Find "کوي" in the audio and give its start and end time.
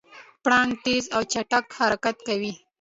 2.27-2.53